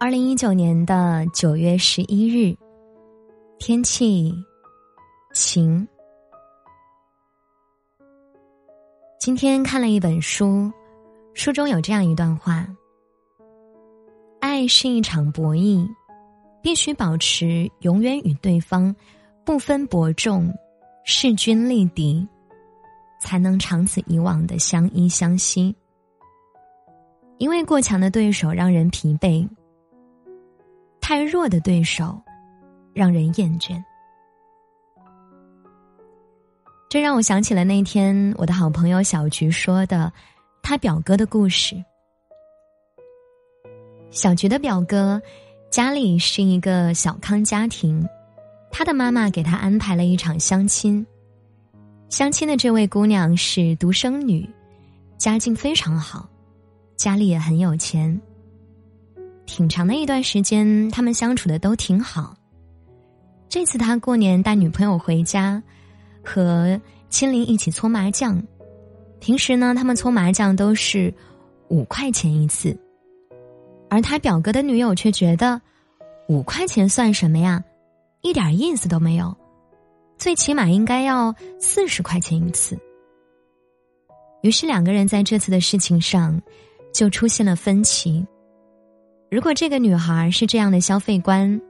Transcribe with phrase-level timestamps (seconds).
[0.00, 2.54] 二零一九年的九月十一日，
[3.58, 4.34] 天气
[5.32, 5.86] 晴。
[9.20, 10.70] 今天看了一本书，
[11.32, 12.66] 书中有这样一段话：
[14.40, 15.88] 爱是一场博弈，
[16.60, 18.94] 必须保持永远与对方
[19.44, 20.52] 不分伯仲、
[21.04, 22.26] 势均力敌，
[23.20, 25.74] 才能长此以往的相依相惜。
[27.38, 29.48] 因为过强的对手让人疲惫。
[31.06, 32.18] 太弱的对手，
[32.94, 33.78] 让人厌倦。
[36.88, 40.10] 这让我想起了那天我的好朋友小菊说的
[40.62, 41.76] 他表哥的故事。
[44.10, 45.20] 小菊的表哥
[45.70, 48.02] 家里是一个小康家庭，
[48.70, 51.06] 他的妈妈给他安排了一场相亲。
[52.08, 54.48] 相亲的这位姑娘是独生女，
[55.18, 56.26] 家境非常好，
[56.96, 58.18] 家里也很有钱。
[59.46, 62.34] 挺长的一段时间，他们相处的都挺好。
[63.48, 65.62] 这次他过年带女朋友回家，
[66.24, 68.42] 和亲邻一起搓麻将。
[69.20, 71.12] 平时呢，他们搓麻将都是
[71.68, 72.76] 五块钱一次，
[73.88, 75.60] 而他表哥的女友却觉得
[76.28, 77.62] 五块钱算什么呀，
[78.22, 79.34] 一点意思都没有，
[80.18, 82.76] 最起码应该要四十块钱一次。
[84.42, 86.38] 于是两个人在这次的事情上
[86.92, 88.26] 就出现了分歧。
[89.34, 91.60] 如果这个女孩是这样的消费观，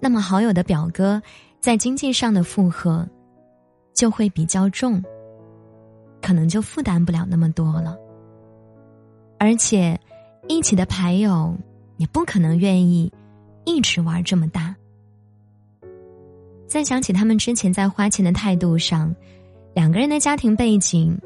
[0.00, 1.20] 那么好友的表哥
[1.60, 3.06] 在经济上的负荷
[3.92, 5.04] 就会比较重，
[6.22, 7.98] 可能就负担不了那么多了。
[9.38, 10.00] 而且，
[10.48, 11.54] 一起的牌友
[11.98, 13.12] 也不可能愿意
[13.66, 14.74] 一直玩这么大。
[16.66, 19.14] 再想起他们之前在花钱的态度上，
[19.74, 21.20] 两个人的家庭背景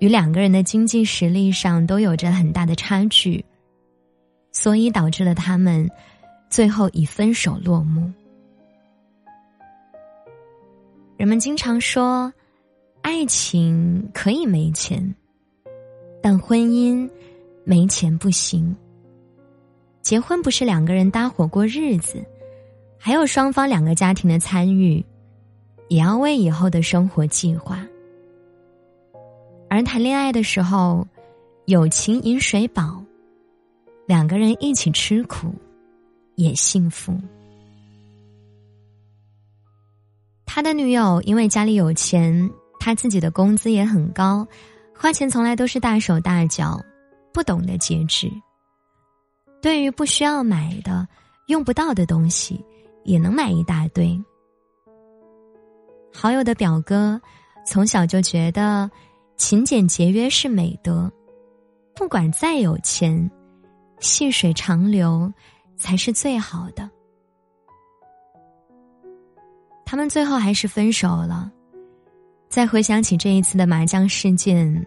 [0.00, 3.44] 与两个人的经济实力上都有着很大的差距。
[4.56, 5.86] 所以导致了他们
[6.48, 8.10] 最后以分手落幕。
[11.18, 12.32] 人们经常说，
[13.02, 15.14] 爱情可以没钱，
[16.22, 17.06] 但婚姻
[17.64, 18.74] 没钱不行。
[20.00, 22.24] 结婚不是两个人搭伙过日子，
[22.98, 25.04] 还有双方两个家庭的参与，
[25.88, 27.86] 也要为以后的生活计划。
[29.68, 31.06] 而谈恋爱的时候，
[31.66, 33.02] 友情饮水饱。
[34.06, 35.52] 两个人一起吃苦，
[36.36, 37.18] 也幸福。
[40.44, 44.46] 他的女友因为家里有钱，他自己的工资也很高，
[44.94, 46.80] 花钱从来都是大手大脚，
[47.32, 48.30] 不懂得节制。
[49.60, 51.06] 对于不需要买的、
[51.48, 52.64] 用不到的东西，
[53.04, 54.18] 也能买一大堆。
[56.12, 57.20] 好友的表哥
[57.66, 58.90] 从小就觉得
[59.36, 61.12] 勤俭节约是美德，
[61.94, 63.30] 不管再有钱。
[64.00, 65.32] 细水长流
[65.76, 66.88] 才是最好的。
[69.84, 71.50] 他们最后还是分手了。
[72.48, 74.86] 再回想起这一次的麻将事件，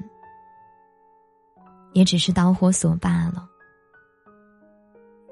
[1.94, 3.48] 也只是导火索罢了。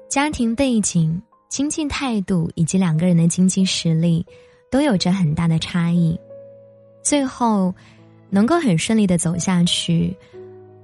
[0.08, 4.24] 家庭背景、经济态度以及两个人的经济实力
[4.70, 6.18] 都有着很大的差异，
[7.02, 7.74] 最后
[8.30, 10.16] 能够很顺利的走下去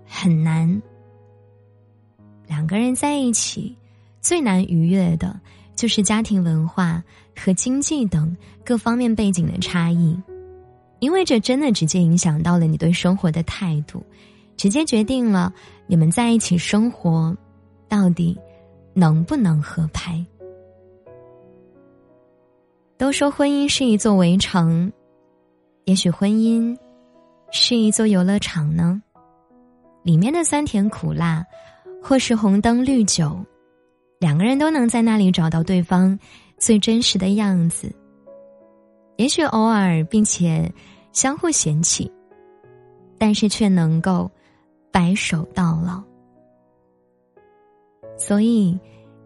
[0.06, 0.82] 很难。
[2.54, 3.76] 两个人在一起，
[4.20, 5.40] 最难逾越的，
[5.74, 7.02] 就是家庭文化
[7.36, 10.16] 和经济等各方面背景的差异，
[11.00, 14.00] 因为这真的直接影响到了你对生活的态度，
[14.56, 15.52] 直接决定了
[15.88, 17.36] 你们在一起生活
[17.88, 18.38] 到底
[18.94, 20.24] 能不能合拍。
[22.96, 24.92] 都说婚姻是一座围城，
[25.86, 26.78] 也许婚姻
[27.50, 29.02] 是一座游乐场呢，
[30.04, 31.44] 里面的酸甜苦辣。
[32.06, 33.34] 或是红灯绿酒，
[34.20, 36.18] 两个人都能在那里找到对方
[36.58, 37.90] 最真实的样子。
[39.16, 40.70] 也许偶尔，并且
[41.12, 42.12] 相互嫌弃，
[43.16, 44.30] 但是却能够
[44.92, 46.02] 白首到老。
[48.18, 48.78] 所以，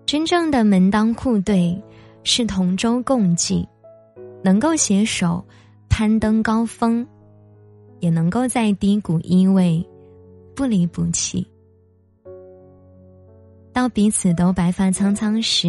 [0.06, 1.76] 真正的门当户对
[2.22, 3.68] 是同舟共济，
[4.44, 5.44] 能够携手
[5.88, 7.04] 攀登高峰，
[7.98, 9.84] 也能够在低谷依偎，
[10.54, 11.44] 不离不弃。
[13.78, 15.68] 到彼此都白发苍苍时，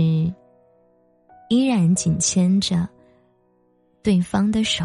[1.48, 2.90] 依然紧牵着
[4.02, 4.84] 对方的手。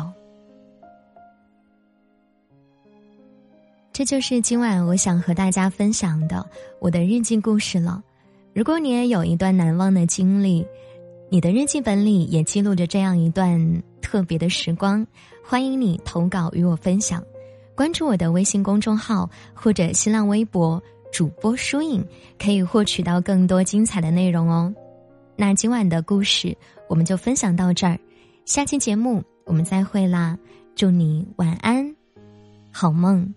[3.94, 6.46] 这就是今晚我想和大家分享的
[6.82, 8.04] 我的日记故事了。
[8.52, 10.66] 如果你也有一段难忘的经历，
[11.30, 15.06] 你的日记本里也记录着这样一段特别的时光，
[15.42, 17.24] 欢迎你投稿与我分享。
[17.74, 20.82] 关注我的微信公众号或者新浪微博。
[21.14, 22.04] 主播疏影，
[22.40, 24.74] 可以获取到更多精彩的内容哦。
[25.36, 26.56] 那今晚的故事
[26.88, 27.96] 我们就分享到这儿，
[28.44, 30.36] 下期节目我们再会啦！
[30.74, 31.94] 祝你晚安，
[32.72, 33.32] 好梦。